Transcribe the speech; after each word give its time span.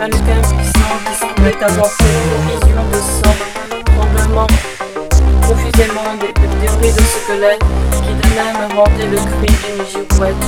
mannequins 0.00 0.40
qui 0.40 0.64
sont, 0.64 0.98
qui 1.04 1.14
semblaient 1.14 1.62
avoir 1.62 1.86
fait 1.88 2.04
une 2.24 2.48
vision 2.48 2.82
de 2.90 2.96
sang, 2.96 3.36
tremblement, 3.84 4.46
confusément 5.46 6.14
des, 6.18 6.32
des 6.32 6.66
bruits 6.68 6.92
de 6.92 7.02
squelettes 7.02 7.62
qui 8.02 8.14
de 8.14 8.34
même 8.34 8.70
inventaient 8.70 9.06
le 9.06 9.16
cri 9.16 9.46
d'une 9.46 9.84
girouette, 9.86 10.44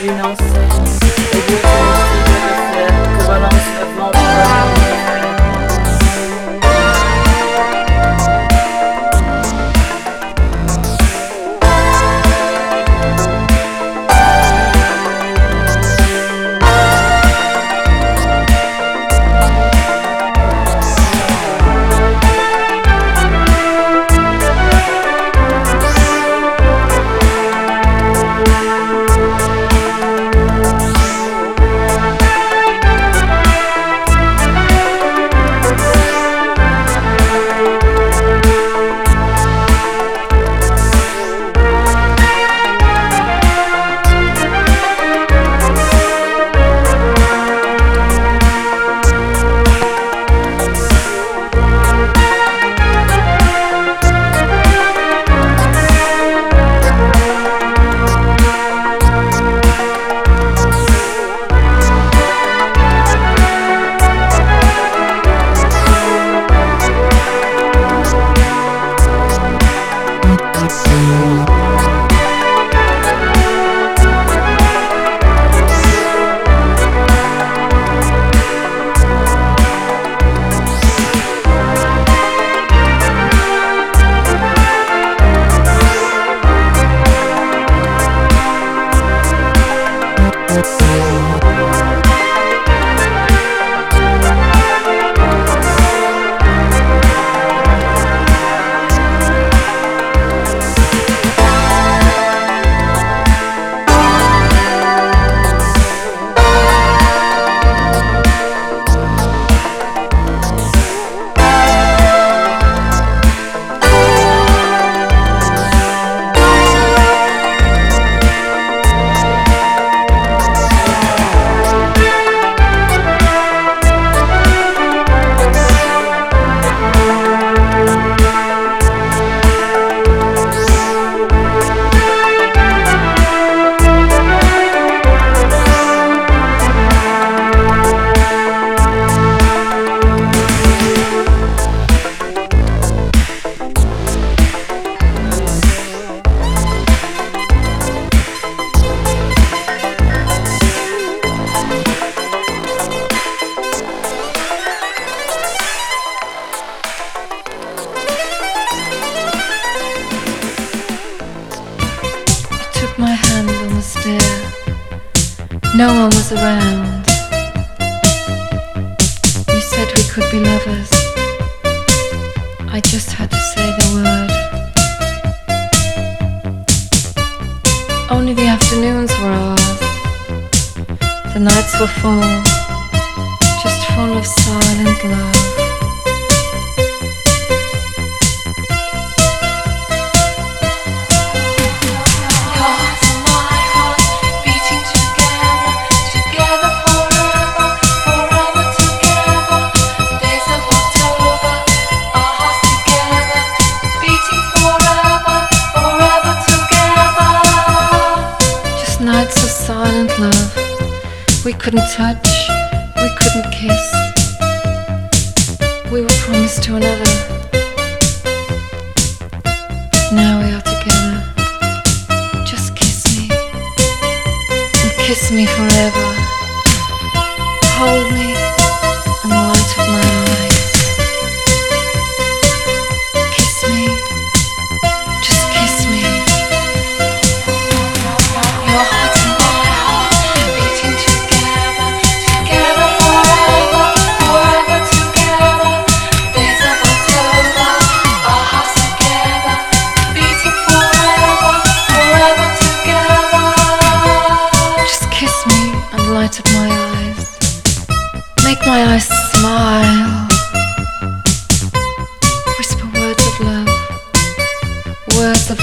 d'une 0.00 0.20
enseigne, 0.22 0.84
et 1.32 1.42
d'autres 1.50 1.68
ne 1.84 2.32
de 2.46 2.54
faire 2.72 3.18
que 3.18 3.26
balance 3.26 3.68
la 3.78 4.83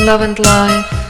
love 0.06 0.22
and 0.22 0.40
life. 0.40 1.01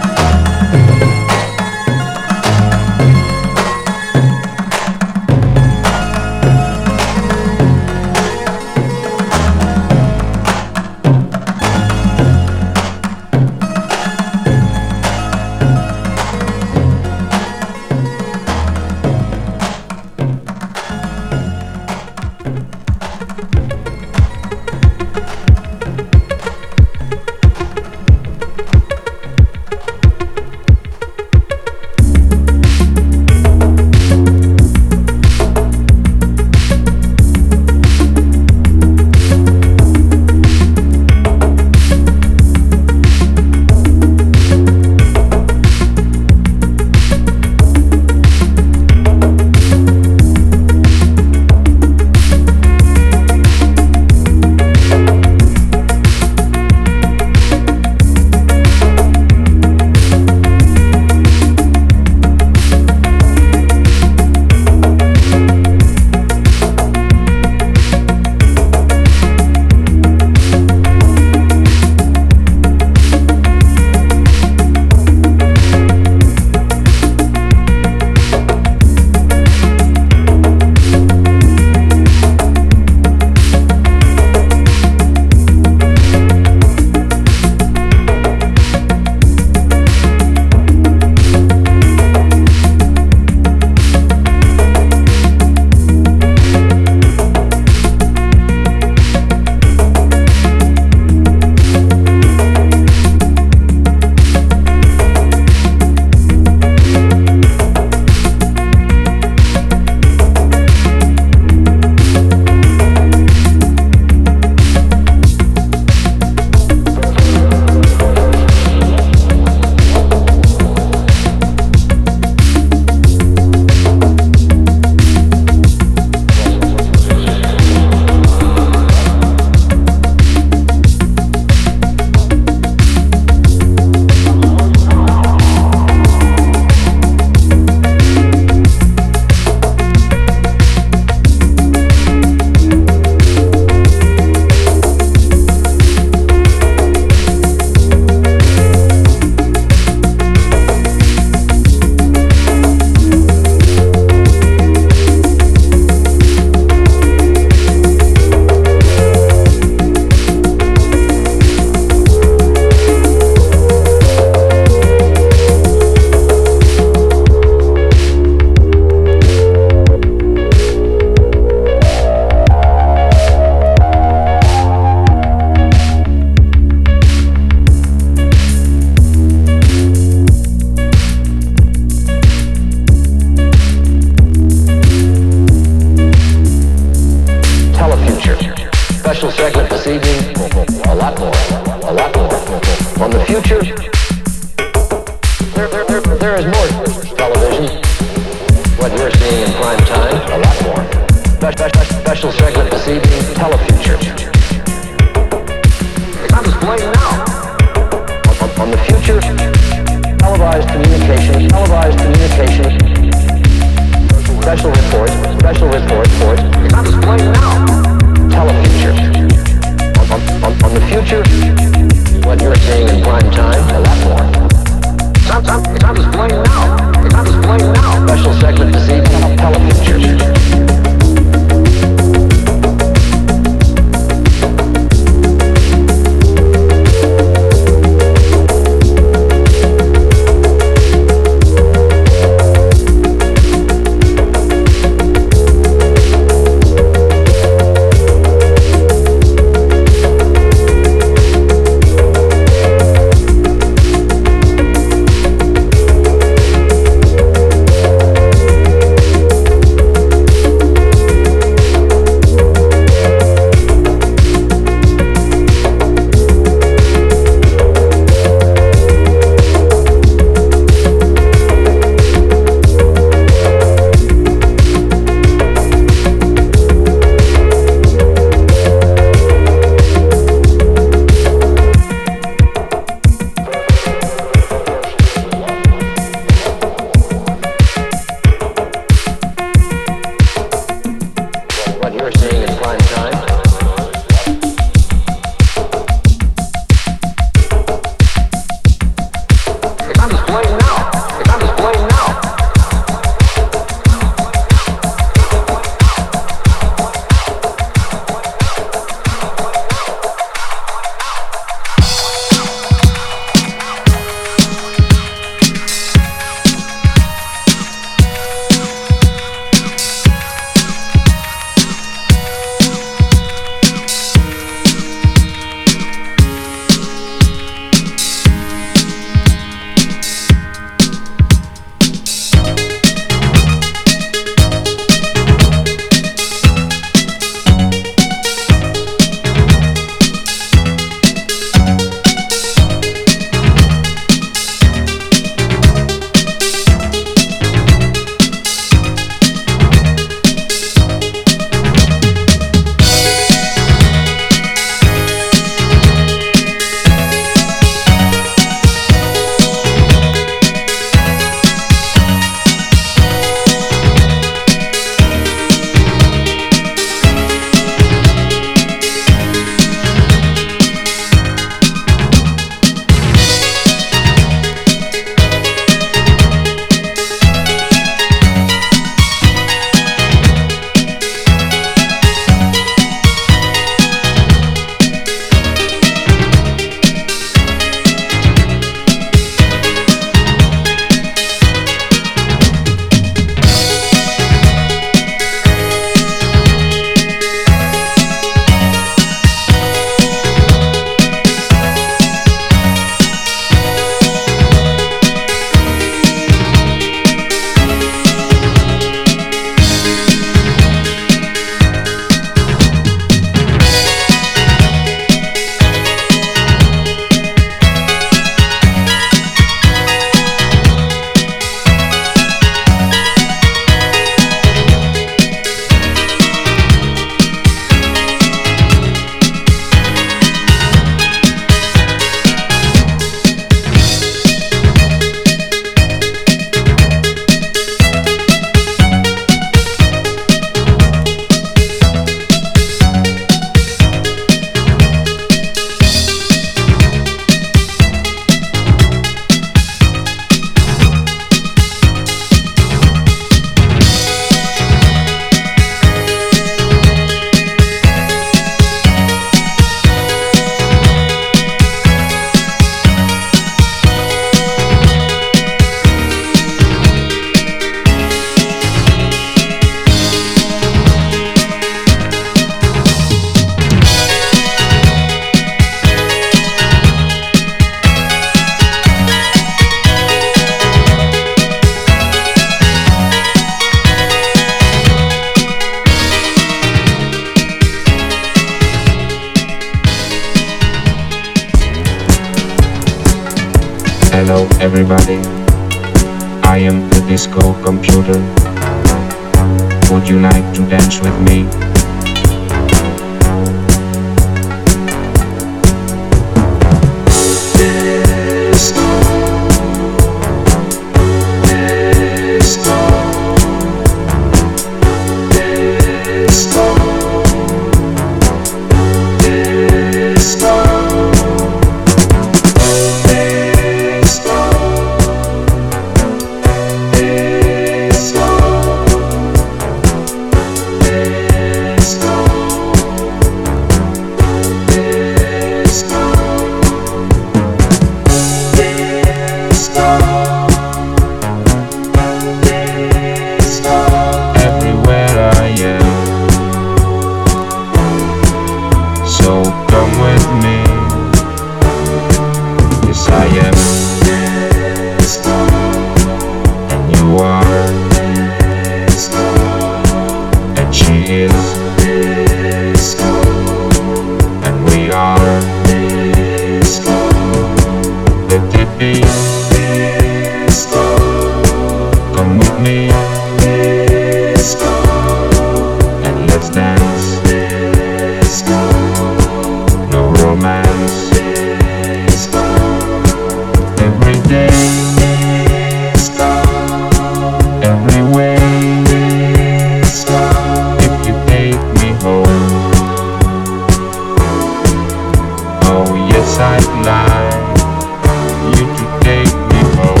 You 598.56 598.64
to 598.78 598.86
take 599.02 599.34
me 599.52 599.60
home. 599.76 600.00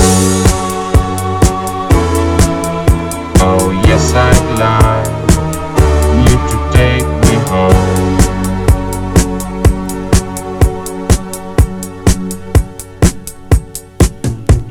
Oh 3.40 3.70
yes, 3.86 4.14
I. 4.14 4.32
You 6.24 6.36
to 6.48 6.56
take 6.72 7.08
me 7.28 7.36
home. 7.52 7.84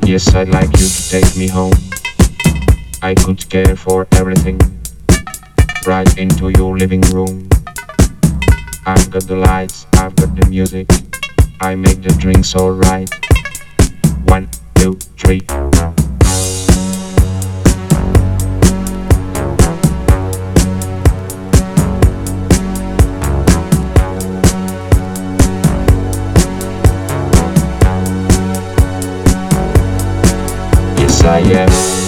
Yes, 0.04 0.34
I'd 0.34 0.48
like 0.48 0.72
you 0.80 0.88
to 0.88 1.02
take 1.10 1.36
me 1.36 1.46
home. 1.46 1.72
I 3.02 3.14
could 3.14 3.48
care 3.48 3.76
for 3.76 4.08
everything. 4.12 4.58
Right 5.86 6.18
into 6.18 6.50
your 6.58 6.76
living 6.76 7.02
room. 7.12 7.48
I've 8.84 9.10
got 9.10 9.28
the 9.28 9.36
lights, 9.36 9.86
I've 9.94 10.16
got 10.16 10.34
the 10.34 10.46
music. 10.48 10.88
I 11.62 11.76
make 11.76 12.02
the 12.02 12.08
drinks 12.18 12.56
alright. 12.56 13.08
One, 14.24 14.48
two, 14.74 14.94
three. 15.16 15.42
Yes, 30.98 31.22
I 31.22 31.38
am. 31.38 32.01